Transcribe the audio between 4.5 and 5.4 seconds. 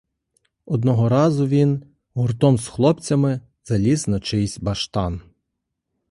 баштан.